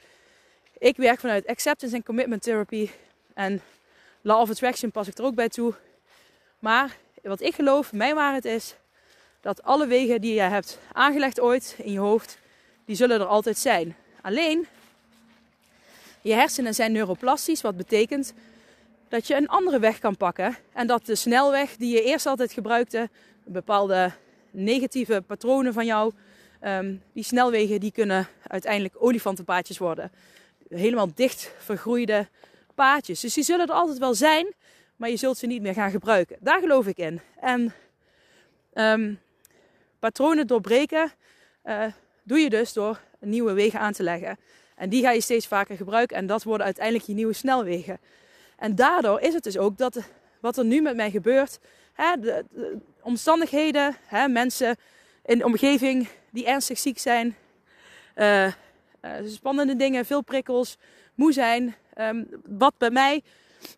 [0.79, 2.91] Ik werk vanuit acceptance en commitment therapy.
[3.35, 3.63] En
[4.21, 5.75] law of attraction pas ik er ook bij toe.
[6.59, 8.75] Maar wat ik geloof, mijn waarheid is
[9.41, 12.39] dat alle wegen die je hebt aangelegd ooit in je hoofd,
[12.85, 13.97] die zullen er altijd zijn.
[14.21, 14.67] Alleen
[16.23, 18.33] je hersenen zijn neuroplastisch, wat betekent
[19.09, 20.57] dat je een andere weg kan pakken.
[20.73, 23.09] En dat de snelweg die je eerst altijd gebruikte,
[23.45, 24.13] bepaalde
[24.55, 26.13] negatieve patronen van jou,
[26.63, 30.13] um, die snelwegen die kunnen uiteindelijk olifantenpaadjes worden.
[30.69, 32.29] Helemaal dicht vergroeide
[32.75, 33.21] paadjes.
[33.21, 34.55] Dus die zullen er altijd wel zijn,
[34.97, 36.37] maar je zult ze niet meer gaan gebruiken.
[36.41, 37.21] Daar geloof ik in.
[37.41, 37.73] En
[38.75, 39.21] um,
[39.99, 41.13] patronen doorbreken
[41.65, 41.85] uh,
[42.23, 44.39] doe je dus door nieuwe wegen aan te leggen.
[44.77, 48.01] En die ga je steeds vaker gebruiken en dat worden uiteindelijk je nieuwe snelwegen.
[48.57, 49.99] En daardoor is het dus ook dat
[50.41, 51.59] wat er nu met mij gebeurt,
[51.93, 52.45] hè, de,
[53.05, 54.77] omstandigheden, hè, mensen
[55.25, 57.37] in de omgeving die ernstig ziek zijn,
[58.17, 58.53] uh, uh,
[59.27, 60.77] spannende dingen, veel prikkels,
[61.15, 61.75] moe zijn.
[61.99, 63.23] Um, wat bij mij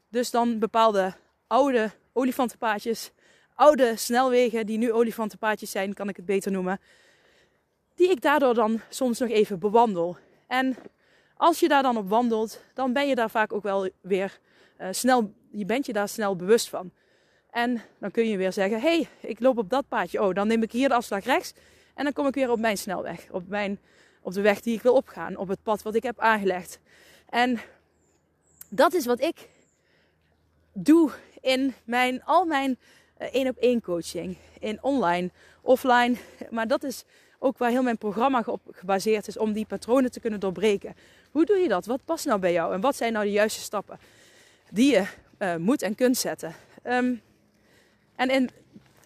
[0.08, 1.14] dus dan bepaalde
[1.46, 3.10] oude olifantenpaadjes,
[3.54, 6.80] oude snelwegen die nu olifantenpaadjes zijn, kan ik het beter noemen.
[7.94, 10.16] Die ik daardoor dan soms nog even bewandel.
[10.46, 10.76] En
[11.36, 14.38] als je daar dan op wandelt, dan ben je daar vaak ook wel weer
[14.80, 16.90] uh, snel, je bent je daar snel bewust van.
[17.56, 20.22] En dan kun je weer zeggen, hé, hey, ik loop op dat paadje.
[20.22, 21.52] Oh, dan neem ik hier de afslag rechts.
[21.94, 23.26] En dan kom ik weer op mijn snelweg.
[23.30, 23.78] Op, mijn,
[24.20, 25.36] op de weg die ik wil opgaan.
[25.36, 26.80] Op het pad wat ik heb aangelegd.
[27.28, 27.60] En
[28.68, 29.48] dat is wat ik
[30.72, 32.78] doe in mijn, al mijn
[33.16, 34.36] eh, één op één coaching.
[34.58, 36.16] In online, offline.
[36.50, 37.04] Maar dat is
[37.38, 39.38] ook waar heel mijn programma op gebaseerd is.
[39.38, 40.94] Om die patronen te kunnen doorbreken.
[41.30, 41.86] Hoe doe je dat?
[41.86, 42.74] Wat past nou bij jou?
[42.74, 43.98] En wat zijn nou de juiste stappen
[44.70, 45.06] die je
[45.38, 46.54] uh, moet en kunt zetten?
[46.84, 47.22] Um,
[48.16, 48.50] en in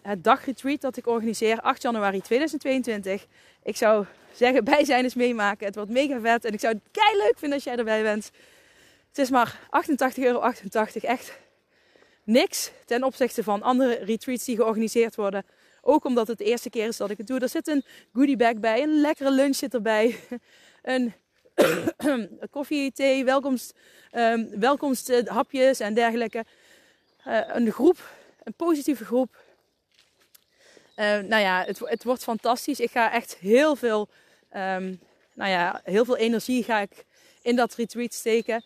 [0.01, 3.25] het dagretreat dat ik organiseer, 8 januari 2022.
[3.63, 5.65] Ik zou zeggen, bij zijn meemaken.
[5.65, 6.45] Het wordt mega vet.
[6.45, 8.31] En ik zou het kei leuk vinden als jij erbij bent.
[9.07, 9.59] Het is maar
[10.15, 10.39] 88,88 euro.
[10.39, 11.03] 88.
[11.03, 11.39] Echt
[12.23, 15.45] niks ten opzichte van andere retreats die georganiseerd worden.
[15.81, 17.39] Ook omdat het de eerste keer is dat ik het doe.
[17.39, 18.83] Er zit een goodie bag bij.
[18.83, 20.15] Een lekkere lunch zit erbij.
[20.81, 21.13] Een
[22.51, 23.73] koffie, thee, welkomst,
[24.11, 26.45] um, welkomsthapjes en dergelijke.
[27.27, 28.09] Uh, een groep
[28.43, 29.37] een positieve groep.
[30.95, 32.79] Uh, nou ja, het, het, wordt fantastisch.
[32.79, 34.09] Ik ga echt heel veel,
[34.53, 34.99] um,
[35.33, 37.05] nou ja, heel veel energie ga ik
[37.41, 38.63] in dat retreat steken.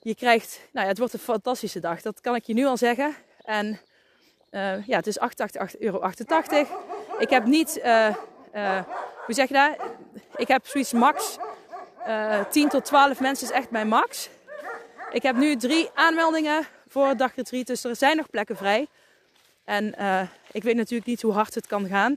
[0.00, 2.02] Je krijgt, nou ja, het wordt een fantastische dag.
[2.02, 3.14] Dat kan ik je nu al zeggen.
[3.42, 3.80] En
[4.50, 6.10] uh, ja, het is 88,88 euro.
[7.18, 8.14] Ik heb niet, uh,
[9.26, 9.76] hoe zeg je dat?
[10.36, 11.38] Ik heb zoiets max
[12.50, 14.28] 10 tot 12 mensen is echt mijn max.
[15.10, 17.66] Ik heb nu drie aanmeldingen voor het dagretreat.
[17.66, 18.86] Dus er zijn nog plekken vrij.
[19.64, 20.22] En uh,
[20.52, 22.16] ik weet natuurlijk niet hoe hard het kan gaan.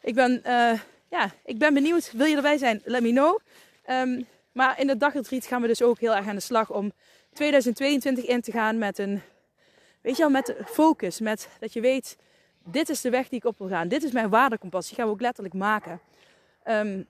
[0.00, 2.12] Ik ben, uh, ja, ik ben benieuwd.
[2.12, 2.82] Wil je erbij zijn?
[2.84, 3.38] Let me know.
[3.90, 6.92] Um, maar in het dagretreat gaan we dus ook heel erg aan de slag om
[7.32, 9.22] 2022 in te gaan met een,
[10.00, 11.20] weet je wel, met focus.
[11.20, 12.16] Met dat je weet,
[12.64, 13.88] dit is de weg die ik op wil gaan.
[13.88, 14.86] Dit is mijn waardekompas.
[14.86, 16.00] Die gaan we ook letterlijk maken.
[16.64, 17.06] Um,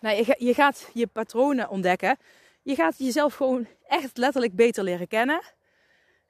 [0.00, 2.18] nou, je gaat je patronen ontdekken.
[2.62, 5.40] Je gaat jezelf gewoon echt letterlijk beter leren kennen.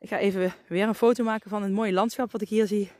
[0.02, 2.90] Ik ga even weer een foto maken van het mooie landschap wat ik hier zie.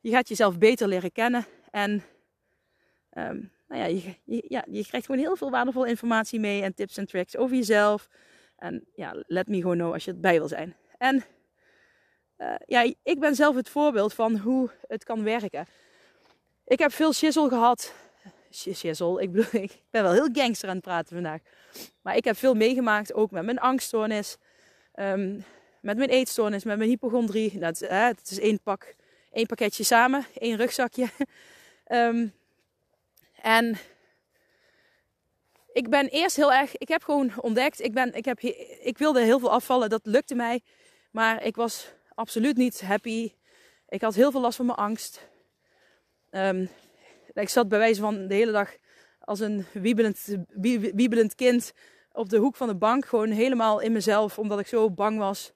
[0.00, 1.46] Je gaat jezelf beter leren kennen.
[1.70, 1.90] En
[3.12, 3.86] um, nou ja,
[4.24, 6.62] je, ja, je krijgt gewoon heel veel waardevolle informatie mee.
[6.62, 8.08] En tips en tricks over jezelf.
[8.56, 10.76] En ja, let me gewoon know als je erbij wil zijn.
[10.98, 11.24] En
[12.38, 15.66] uh, ja, ik ben zelf het voorbeeld van hoe het kan werken.
[16.64, 17.94] Ik heb veel shizzle gehad.
[18.52, 21.40] Shizzle, ik bedoel, ik ben wel heel gangster aan het praten vandaag.
[22.02, 24.36] Maar ik heb veel meegemaakt, ook met mijn angststoornis.
[24.94, 25.44] Um,
[25.80, 27.58] met mijn eetstoornis, met mijn hypochondrie.
[27.58, 28.94] Dat, hè, het is één, pak,
[29.32, 31.08] één pakketje samen, één rugzakje.
[31.88, 32.32] um,
[33.58, 33.78] en
[35.72, 38.40] ik ben eerst heel erg, ik heb gewoon ontdekt, ik, ben, ik, heb,
[38.80, 40.62] ik wilde heel veel afvallen, dat lukte mij.
[41.10, 43.32] Maar ik was absoluut niet happy.
[43.88, 45.28] Ik had heel veel last van mijn angst.
[46.30, 46.68] Um,
[47.32, 48.76] ik zat bij wijze van de hele dag
[49.20, 50.36] als een wiebelend,
[50.94, 51.72] wiebelend kind
[52.12, 53.06] op de hoek van de bank.
[53.06, 55.52] Gewoon helemaal in mezelf, omdat ik zo bang was.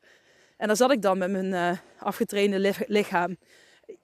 [0.57, 3.37] En daar zat ik dan met mijn uh, afgetrainde lichaam.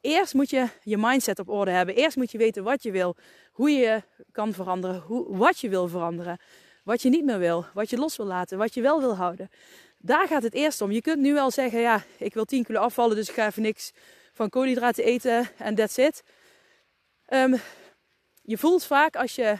[0.00, 1.94] Eerst moet je je mindset op orde hebben.
[1.94, 3.16] Eerst moet je weten wat je wil,
[3.52, 6.38] hoe je kan veranderen, hoe, wat je wil veranderen,
[6.84, 9.50] wat je niet meer wil, wat je los wil laten, wat je wel wil houden.
[9.98, 10.90] Daar gaat het eerst om.
[10.90, 13.62] Je kunt nu wel zeggen, ja, ik wil 10 kilo afvallen, dus ik ga even
[13.62, 13.92] niks
[14.32, 16.22] van koolhydraten eten en that's it.
[17.28, 17.60] Um,
[18.42, 19.58] je voelt vaak als je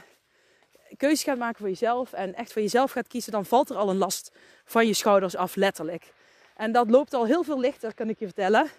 [0.97, 3.91] keuzes gaat maken voor jezelf en echt voor jezelf gaat kiezen, dan valt er al
[3.91, 4.33] een last
[4.65, 6.13] van je schouders af, letterlijk.
[6.61, 8.71] En dat loopt al heel veel lichter, kan ik je vertellen.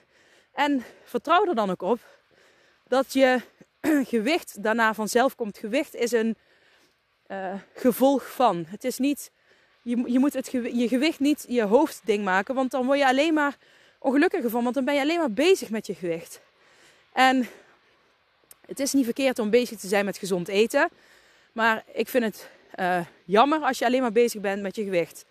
[0.52, 2.00] En vertrouw er dan ook op
[2.88, 3.42] dat je
[4.14, 5.58] gewicht daarna vanzelf komt.
[5.58, 6.36] Gewicht is een
[7.28, 8.66] uh, gevolg van.
[8.68, 9.32] Het is niet,
[9.82, 13.34] je, je moet het je gewicht niet je hoofdding maken, want dan word je alleen
[13.34, 13.58] maar
[14.00, 16.42] ongelukkiger van, want dan ben je alleen maar bezig met je gewicht.
[17.14, 17.48] En
[18.68, 20.90] het is niet verkeerd om bezig te zijn met gezond eten,
[21.52, 25.26] maar ik vind het uh, jammer als je alleen maar bezig bent met je gewicht.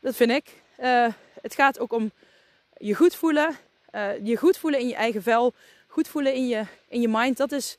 [0.00, 0.61] Dat vind ik.
[0.80, 1.06] Uh,
[1.42, 2.10] het gaat ook om
[2.76, 3.56] je goed voelen.
[3.92, 5.54] Uh, je goed voelen in je eigen vel.
[5.86, 7.36] Goed voelen in je, in je mind.
[7.36, 7.78] Dat is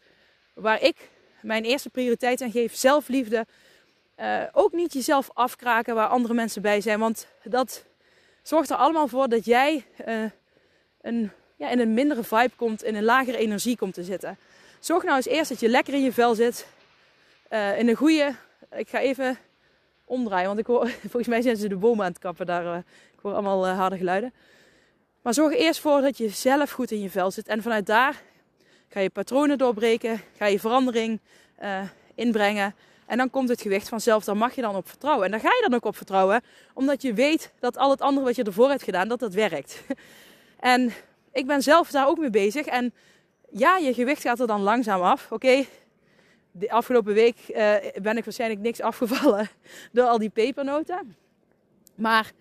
[0.53, 0.95] waar ik
[1.41, 2.75] mijn eerste prioriteit aan geef.
[2.75, 3.45] Zelfliefde.
[4.19, 6.99] Uh, ook niet jezelf afkraken waar andere mensen bij zijn.
[6.99, 7.83] Want dat
[8.41, 9.85] zorgt er allemaal voor dat jij
[11.01, 12.83] een, ja, in een mindere vibe komt.
[12.83, 14.37] In een lagere energie komt te zitten.
[14.79, 16.67] Zorg nou eens eerst dat je lekker in je vel zit.
[17.49, 18.35] In een goede.
[18.71, 19.37] Ik ga even
[20.05, 22.45] omdraaien, want ik hoor, volgens mij zijn ze de bomen aan het kappen.
[22.45, 22.77] Daar, uh,
[23.13, 24.33] ik hoor allemaal uh, harde geluiden.
[25.21, 27.47] Maar zorg eerst voor dat je zelf goed in je vel zit.
[27.47, 28.21] En vanuit daar
[28.89, 31.19] ga je patronen doorbreken, ga je verandering
[32.15, 32.75] inbrengen.
[33.05, 35.25] En dan komt het gewicht vanzelf, daar mag je dan op vertrouwen.
[35.25, 36.41] En daar ga je dan ook op vertrouwen,
[36.73, 39.81] omdat je weet dat al het andere wat je ervoor hebt gedaan, dat dat werkt.
[40.59, 40.93] En
[41.31, 42.65] ik ben zelf daar ook mee bezig.
[42.65, 42.93] En
[43.51, 45.31] ja, je gewicht gaat er dan langzaam af.
[45.31, 45.65] Oké,
[46.55, 49.49] de afgelopen week uh, ben ik waarschijnlijk niks afgevallen
[49.91, 51.15] door al die pepernoten.
[51.95, 52.31] Maar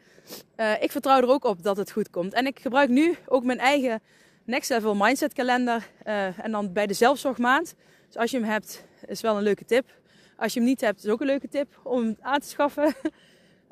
[0.57, 2.33] uh, ik vertrouw er ook op dat het goed komt.
[2.33, 4.01] En ik gebruik nu ook mijn eigen
[4.45, 5.89] Next Level Mindset kalender.
[6.07, 7.75] Uh, en dan bij de zelfzorgmaand.
[8.07, 9.91] Dus als je hem hebt, is wel een leuke tip.
[10.37, 12.95] Als je hem niet hebt, is ook een leuke tip om hem aan te schaffen.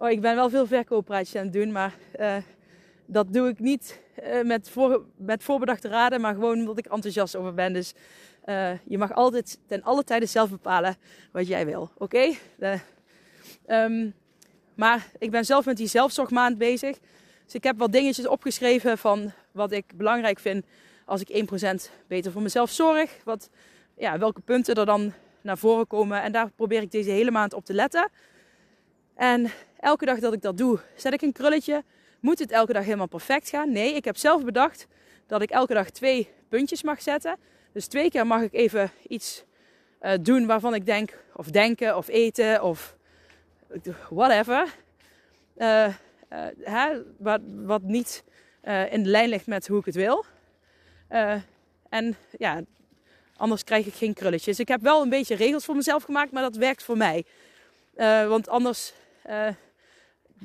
[0.03, 1.94] Oh, ik ben wel veel verkooppraatjes aan het doen, maar
[3.07, 4.00] dat doe ik niet
[4.44, 7.72] met, voor, met voorbedachte raden, maar gewoon omdat ik enthousiast over ben.
[7.72, 7.94] Dus
[8.46, 10.96] uh, je mag altijd ten alle tijden zelf bepalen
[11.33, 12.35] wat jij wil, oké?
[12.59, 12.81] Okay?
[13.66, 14.14] Um,
[14.74, 16.98] maar ik ben zelf met die zelfzorgmaand bezig.
[17.44, 20.64] Dus ik heb wat dingetjes opgeschreven van wat ik belangrijk vind
[21.05, 21.48] als ik
[21.88, 23.11] 1% beter voor mezelf zorg.
[23.24, 23.50] Wat,
[23.96, 26.22] ja, welke punten er dan naar voren komen.
[26.22, 28.11] En daar probeer ik deze hele maand op te letten.
[29.14, 29.50] En
[29.81, 31.85] elke dag dat ik dat doe, zet ik een krulletje.
[32.20, 33.72] Moet het elke dag helemaal perfect gaan?
[33.72, 34.87] Nee, ik heb zelf bedacht
[35.26, 37.37] dat ik elke dag twee puntjes mag zetten.
[37.72, 39.44] Dus twee keer mag ik even iets
[40.02, 42.96] uh, doen waarvan ik denk, of denken, of eten, of
[44.11, 44.74] whatever.
[45.56, 48.24] Uh, uh, hè, wat, wat niet
[48.90, 50.24] in lijn ligt met hoe ik het wil.
[51.88, 52.62] en ja,
[53.37, 54.59] Anders krijg ik geen krulletjes.
[54.59, 57.24] Ik heb wel een beetje regels voor mezelf gemaakt, maar dat werkt voor mij.
[58.28, 58.92] Want anders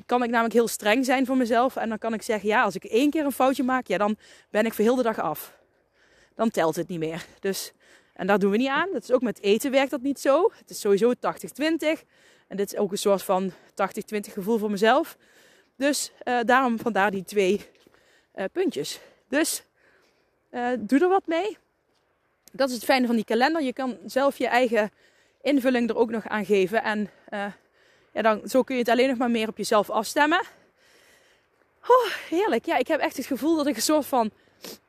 [0.06, 1.76] kan ik namelijk heel streng zijn voor mezelf.
[1.76, 4.18] En dan kan ik zeggen, ja, als ik één keer een foutje maak, ja, dan
[4.50, 5.58] ben ik voor heel de dag af.
[6.36, 7.26] Dan telt het niet meer.
[7.40, 7.72] Dus,
[8.14, 8.90] en daar doen we niet aan.
[8.92, 10.52] Dat is ook met eten werkt dat niet zo.
[10.58, 11.20] Het is sowieso 80-20.
[12.48, 13.54] En dit is ook een soort van 80-20
[14.34, 15.18] gevoel voor mezelf.
[15.76, 17.62] Dus uh, daarom vandaar die twee
[18.52, 19.00] puntjes.
[19.28, 19.64] Dus
[20.80, 21.58] doe er wat mee
[22.56, 23.62] dat is het fijne van die kalender.
[23.62, 24.92] Je kan zelf je eigen
[25.42, 26.84] invulling er ook nog aan geven.
[26.84, 27.10] En
[28.14, 30.42] ja, dan, zo kun je het alleen nog maar meer op jezelf afstemmen.
[32.30, 32.66] Heerlijk.
[32.66, 34.32] Ja, ik heb echt het gevoel dat ik een soort van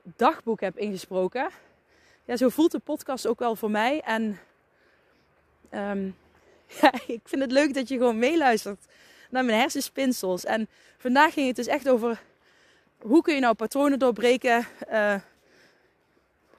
[0.03, 1.49] dagboek heb ingesproken.
[2.25, 4.01] Ja, zo voelt de podcast ook wel voor mij.
[4.01, 4.39] En
[5.71, 6.17] um,
[6.81, 8.85] ja, ik vind het leuk dat je gewoon meeluistert
[9.31, 10.45] naar mijn hersenspinsels.
[10.45, 12.23] En vandaag ging het dus echt over
[12.99, 14.67] hoe kun je nou patronen doorbreken.
[14.91, 15.15] Uh,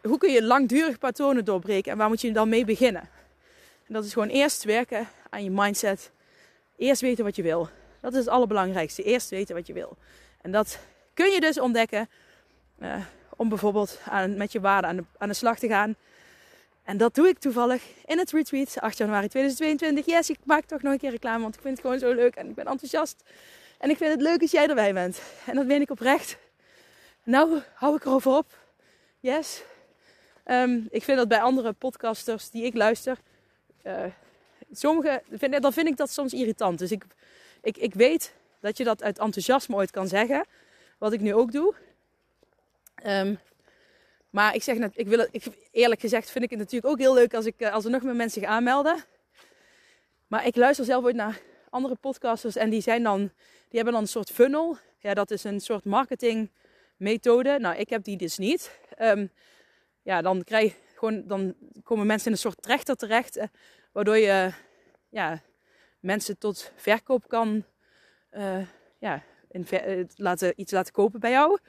[0.01, 3.09] hoe kun je langdurig patronen doorbreken en waar moet je dan mee beginnen?
[3.87, 6.11] En dat is gewoon eerst werken aan je mindset.
[6.77, 7.69] Eerst weten wat je wil.
[8.01, 9.03] Dat is het allerbelangrijkste.
[9.03, 9.97] Eerst weten wat je wil.
[10.41, 10.79] En dat
[11.13, 12.09] kun je dus ontdekken
[12.79, 12.95] uh,
[13.35, 15.95] om bijvoorbeeld aan, met je waarde aan de, aan slag te gaan.
[16.83, 20.05] En dat doe ik toevallig in het retreat 8 januari 2022.
[20.05, 22.35] Yes, ik maak toch nog een keer reclame, want ik vind het gewoon zo leuk
[22.35, 23.23] en ik ben enthousiast.
[23.77, 25.21] En ik vind het leuk als jij erbij bent.
[25.45, 26.37] En dat ben ik oprecht.
[27.23, 28.57] Nou, hou ik erover op.
[29.19, 29.63] Yes,
[30.51, 33.17] Um, ik vind dat bij andere podcasters die ik luister,
[33.83, 34.03] uh,
[34.71, 36.79] sommige, vind, dan vind ik dat soms irritant.
[36.79, 37.03] Dus ik,
[37.61, 40.45] ik, ik weet dat je dat uit enthousiasme ooit kan zeggen,
[40.97, 41.73] wat ik nu ook doe.
[43.05, 43.39] Um,
[44.29, 47.13] maar ik zeg net, ik wil ik, eerlijk gezegd vind ik het natuurlijk ook heel
[47.13, 49.03] leuk als, ik, eh, als er nog meer mensen zich aanmelden.
[50.27, 54.01] Maar ik luister zelf ooit naar andere podcasters en die zijn dan, die hebben dan
[54.01, 54.77] een soort funnel.
[54.99, 57.59] Ja, dat is een soort marketingmethode.
[57.59, 58.79] Nou, ik heb die dus niet.
[58.99, 59.31] Um,
[60.01, 63.37] ja, dan, krijg gewoon, dan komen mensen in een soort trechter terecht.
[63.37, 63.47] Eh,
[63.91, 64.51] waardoor je
[65.09, 65.41] ja,
[65.99, 67.63] mensen tot verkoop kan
[68.31, 68.67] uh,
[68.99, 69.23] ja,
[70.15, 71.59] laten, iets laten kopen bij jou.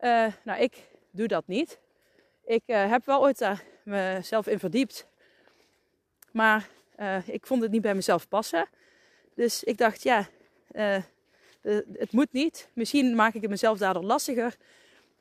[0.00, 0.72] Uh, nou, ik
[1.10, 1.78] doe dat niet.
[2.44, 5.06] Ik heb wel ooit daar mezelf in verdiept.
[6.32, 6.68] Maar
[7.26, 8.68] ik vond het niet bij mezelf passen.
[9.34, 10.28] Dus ik dacht, ja,
[11.92, 12.68] het moet niet.
[12.72, 14.56] Misschien maak ik het mezelf daardoor lastiger.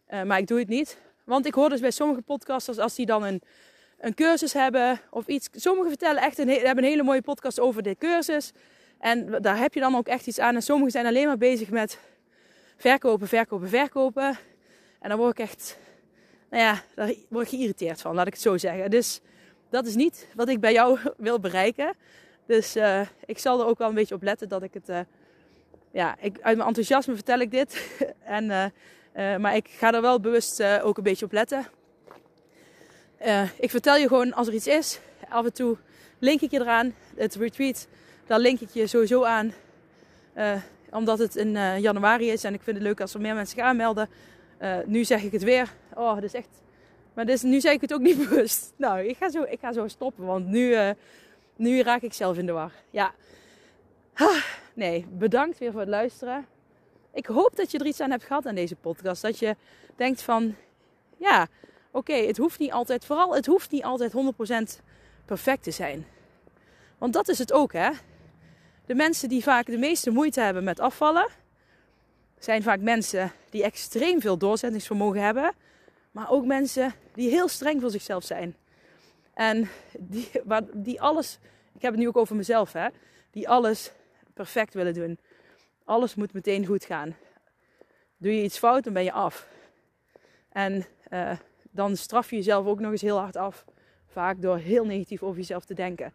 [0.09, 0.97] maar ik doe het niet.
[1.29, 3.41] Want ik hoor dus bij sommige podcasters, als die dan een,
[3.97, 5.49] een cursus hebben of iets.
[5.51, 8.51] Sommigen vertellen echt een, hebben een hele mooie podcast over de cursus.
[8.99, 10.55] En daar heb je dan ook echt iets aan.
[10.55, 11.99] En sommigen zijn alleen maar bezig met
[12.77, 14.37] verkopen, verkopen, verkopen.
[14.99, 15.77] En dan word ik echt,
[16.49, 18.89] nou ja, daar word ik geïrriteerd van, laat ik het zo zeggen.
[18.89, 19.21] Dus
[19.69, 21.95] dat is niet wat ik bij jou wil bereiken.
[22.45, 24.99] Dus uh, ik zal er ook wel een beetje op letten dat ik het, uh,
[25.91, 27.99] ja, ik, uit mijn enthousiasme vertel ik dit.
[28.23, 31.65] en uh, maar ik ga er wel bewust ook een beetje op letten.
[33.59, 34.99] Ik vertel je gewoon als er iets is.
[35.29, 35.77] Af en toe
[36.19, 36.95] link ik je eraan.
[37.15, 37.87] Het retreat,
[38.27, 39.53] daar link ik je sowieso aan.
[40.91, 43.67] omdat het in januari is en ik vind het leuk als er meer mensen gaan
[43.67, 44.09] aanmelden.
[44.85, 45.73] Nu zeg ik het weer.
[45.93, 46.49] Oh, het is echt
[47.13, 48.73] Maar dus, nu zeg ik het ook niet bewust.
[48.75, 50.89] Nou, ik ga zo, ik ga zo stoppen, want nu, uh,
[51.55, 52.71] nu raak ik zelf in de war.
[52.89, 53.13] Ja.
[54.73, 56.45] Nee, bedankt weer voor het luisteren.
[57.13, 59.21] Ik hoop dat je er iets aan hebt gehad aan deze podcast.
[59.21, 59.55] Dat je
[59.95, 60.55] denkt van,
[61.17, 61.47] ja,
[61.91, 64.13] oké, het hoeft niet altijd, vooral het hoeft niet altijd
[64.79, 64.83] 100%
[65.25, 66.05] perfect te zijn.
[66.97, 67.89] Want dat is het ook, hè.
[68.85, 71.27] De mensen die vaak de meeste moeite hebben met afvallen,
[72.39, 75.53] zijn vaak mensen die extreem veel doorzettingsvermogen hebben.
[76.11, 78.55] Maar ook mensen die heel streng voor zichzelf zijn.
[79.33, 80.29] En die,
[80.73, 81.39] die alles,
[81.75, 82.87] ik heb het nu ook over mezelf, hè,
[83.31, 83.91] die alles
[84.33, 85.19] perfect willen doen.
[85.83, 87.15] Alles moet meteen goed gaan.
[88.17, 89.47] Doe je iets fout, dan ben je af.
[90.49, 91.31] En uh,
[91.71, 93.65] dan straf je jezelf ook nog eens heel hard af.
[94.07, 96.13] Vaak door heel negatief over jezelf te denken.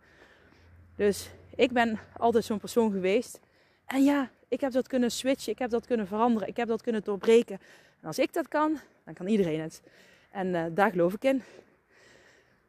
[0.97, 3.41] Dus ik ben altijd zo'n persoon geweest.
[3.87, 5.53] En ja, ik heb dat kunnen switchen.
[5.53, 6.49] Ik heb dat kunnen veranderen.
[6.49, 7.61] Ik heb dat kunnen doorbreken.
[8.01, 9.83] En als ik dat kan, dan kan iedereen het.
[10.31, 11.43] En uh, daar geloof ik in.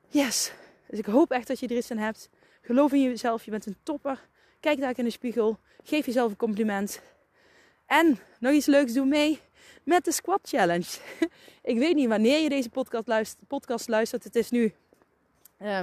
[0.07, 0.51] Yes.
[0.87, 2.29] Dus ik hoop echt dat je er iets aan hebt.
[2.61, 3.45] Geloof in jezelf.
[3.45, 4.27] Je bent een topper.
[4.59, 5.59] Kijk daar in de spiegel.
[5.83, 7.01] Geef jezelf een compliment.
[7.85, 9.39] En nog iets leuks, doe mee
[9.83, 10.99] met de Squat Challenge.
[11.71, 13.47] ik weet niet wanneer je deze podcast luistert.
[13.47, 14.23] Podcast luistert.
[14.23, 14.73] Het is nu,
[15.61, 15.81] uh,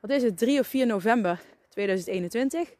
[0.00, 2.74] wat is het, 3 of 4 november 2021.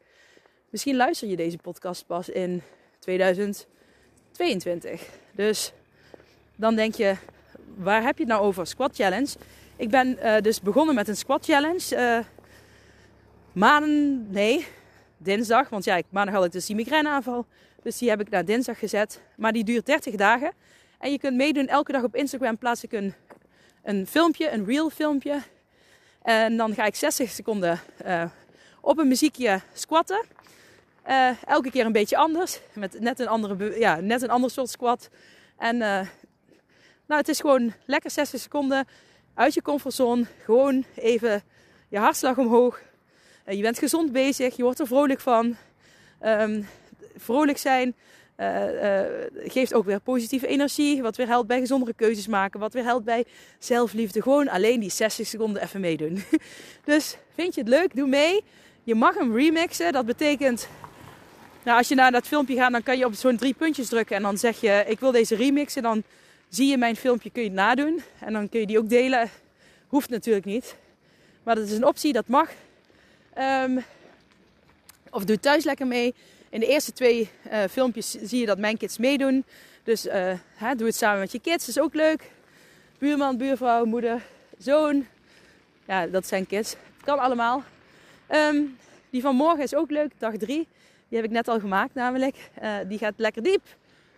[0.69, 2.61] Misschien luister je deze podcast pas in
[2.99, 5.09] 2022.
[5.31, 5.73] Dus
[6.55, 7.15] dan denk je,
[7.75, 8.67] waar heb je het nou over?
[8.67, 9.35] Squat Challenge.
[9.75, 11.95] Ik ben uh, dus begonnen met een Squat Challenge.
[11.95, 12.19] Uh,
[13.51, 14.65] maanden, nee,
[15.17, 15.69] dinsdag.
[15.69, 17.45] Want ja, ik, maandag had ik dus die migraineaanval.
[17.83, 19.21] Dus die heb ik naar dinsdag gezet.
[19.35, 20.51] Maar die duurt 30 dagen.
[20.99, 21.67] En je kunt meedoen.
[21.67, 23.13] Elke dag op Instagram plaats ik een,
[23.83, 25.41] een filmpje, een real filmpje.
[26.21, 28.23] En dan ga ik 60 seconden uh,
[28.81, 30.25] op een muziekje squatten.
[31.09, 32.59] Uh, elke keer een beetje anders.
[32.73, 35.09] Met net een, andere, ja, net een ander soort squat.
[35.57, 35.81] En uh,
[37.05, 38.87] nou, het is gewoon lekker 60 seconden
[39.33, 40.25] uit je comfortzone.
[40.43, 41.43] Gewoon even
[41.87, 42.81] je hartslag omhoog.
[43.45, 44.55] Uh, je bent gezond bezig.
[44.55, 45.55] Je wordt er vrolijk van.
[46.21, 46.67] Um,
[47.17, 47.95] vrolijk zijn
[49.33, 51.01] geeft ook weer positieve energie.
[51.01, 52.59] Wat weer helpt bij gezondere keuzes maken.
[52.59, 53.25] Wat weer helpt bij
[53.59, 54.21] zelfliefde.
[54.21, 56.23] Gewoon alleen die 60 seconden even meedoen.
[56.85, 57.95] dus vind je het leuk?
[57.95, 58.43] Doe mee.
[58.83, 59.91] Je mag hem remixen.
[59.91, 60.67] Dat betekent,
[61.69, 64.15] nou, als je naar dat filmpje gaat, dan kan je op zo'n drie puntjes drukken.
[64.15, 65.83] En dan zeg je, ik wil deze remixen.
[65.83, 66.03] Dan
[66.49, 68.01] zie je mijn filmpje, kun je het nadoen.
[68.19, 69.29] En dan kun je die ook delen.
[69.87, 70.75] Hoeft natuurlijk niet.
[71.43, 72.49] Maar dat is een optie, dat mag.
[73.37, 73.83] Um,
[75.09, 76.13] of doe thuis lekker mee.
[76.49, 79.45] In de eerste twee uh, filmpjes zie je dat mijn kids meedoen.
[79.83, 80.13] Dus uh,
[80.55, 82.31] hè, doe het samen met je kids, dat is ook leuk.
[82.97, 84.21] Buurman, buurvrouw, moeder,
[84.57, 85.07] zoon.
[85.87, 86.75] Ja, dat zijn kids.
[87.03, 87.63] Kan allemaal.
[88.31, 88.77] Um,
[89.09, 90.67] die van morgen is ook leuk, dag 3.
[91.09, 92.49] Die heb ik net al gemaakt namelijk.
[92.63, 93.63] Uh, die gaat lekker diep.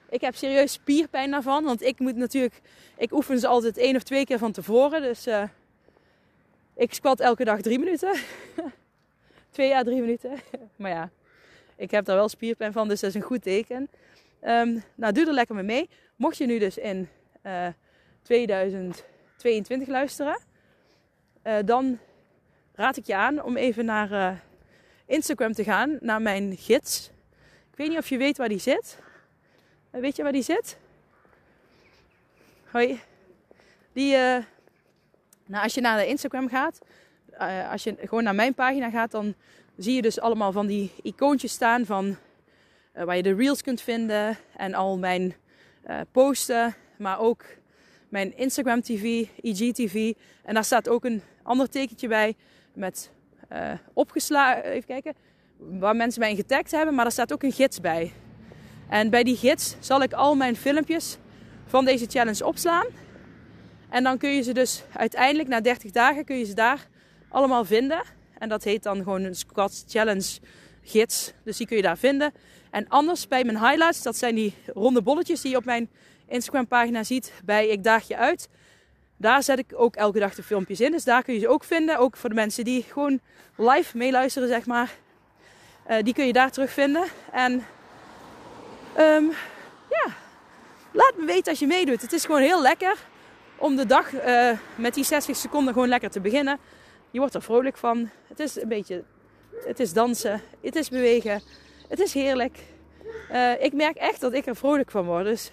[0.09, 1.63] Ik heb serieus spierpijn daarvan.
[1.63, 2.61] Want ik moet natuurlijk...
[2.97, 5.01] Ik oefen ze altijd één of twee keer van tevoren.
[5.01, 5.43] Dus uh,
[6.75, 8.13] ik squat elke dag drie minuten.
[9.51, 10.31] twee à drie minuten.
[10.75, 11.09] maar ja,
[11.75, 12.87] ik heb daar wel spierpijn van.
[12.87, 13.89] Dus dat is een goed teken.
[14.43, 15.89] Um, nou, doe er lekker mee mee.
[16.15, 17.09] Mocht je nu dus in
[17.43, 17.67] uh,
[18.21, 20.39] 2022 luisteren...
[21.65, 21.99] dan
[22.75, 24.41] raad ik je aan om even naar
[25.11, 27.11] Instagram te gaan, naar mijn gids.
[27.71, 28.97] Ik weet niet of je weet waar die zit.
[29.91, 30.77] Uh, weet je waar die zit?
[32.65, 32.99] Hoi.
[33.93, 34.37] Die, uh,
[35.45, 36.79] nou, als je naar de Instagram gaat,
[37.71, 39.35] als je gewoon naar mijn pagina gaat, dan
[39.77, 42.17] zie je dus allemaal van die icoontjes staan van
[42.93, 45.35] waar je de reels kunt vinden en al mijn
[46.11, 47.45] posten, maar ook
[48.09, 50.13] mijn Instagram TV, IGTV.
[50.43, 52.35] En daar staat ook een ander tekentje bij
[52.73, 53.11] met
[53.53, 55.13] uh, opgeslagen, even kijken,
[55.57, 56.95] waar mensen mij in getagd hebben.
[56.95, 58.11] Maar er staat ook een gids bij.
[58.89, 61.17] En bij die gids zal ik al mijn filmpjes
[61.65, 62.85] van deze challenge opslaan.
[63.89, 66.87] En dan kun je ze dus uiteindelijk na 30 dagen kun je ze daar
[67.29, 68.01] allemaal vinden.
[68.37, 70.39] En dat heet dan gewoon een Squat Challenge
[70.81, 71.33] gids.
[71.43, 72.33] Dus die kun je daar vinden.
[72.69, 75.89] En anders bij mijn highlights, dat zijn die ronde bolletjes die je op mijn
[76.27, 78.49] Instagram pagina ziet bij Ik Daag Je Uit.
[79.21, 80.91] Daar zet ik ook elke dag de filmpjes in.
[80.91, 81.97] Dus daar kun je ze ook vinden.
[81.97, 83.19] Ook voor de mensen die gewoon
[83.55, 84.91] live meeluisteren, zeg maar.
[85.89, 87.03] Uh, die kun je daar terugvinden.
[87.31, 87.51] En
[88.99, 89.31] um,
[89.89, 90.13] ja,
[90.91, 92.01] laat me weten als je meedoet.
[92.01, 92.97] Het is gewoon heel lekker
[93.57, 96.59] om de dag uh, met die 60 seconden gewoon lekker te beginnen.
[97.11, 98.09] Je wordt er vrolijk van.
[98.27, 99.03] Het is een beetje,
[99.65, 101.41] het is dansen, het is bewegen,
[101.87, 102.59] het is heerlijk.
[103.31, 105.25] Uh, ik merk echt dat ik er vrolijk van word.
[105.25, 105.51] Dus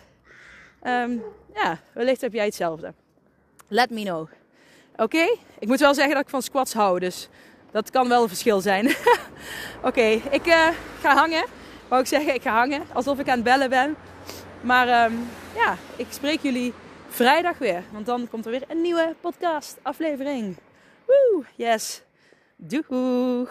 [0.87, 1.23] um,
[1.55, 2.95] ja, wellicht heb jij hetzelfde.
[3.69, 4.29] Let me know.
[4.97, 5.37] Oké?
[5.59, 7.29] Ik moet wel zeggen dat ik van squats hou, dus
[7.71, 8.87] dat kan wel een verschil zijn.
[9.89, 10.69] Oké, ik uh,
[11.01, 11.45] ga hangen.
[11.89, 13.97] Wou ik zeggen, ik ga hangen alsof ik aan het bellen ben.
[14.61, 16.73] Maar um, ja, ik spreek jullie
[17.09, 17.83] vrijdag weer.
[17.91, 20.57] Want dan komt er weer een nieuwe podcast aflevering.
[21.07, 22.03] Woe, yes.
[22.57, 23.51] Doeg.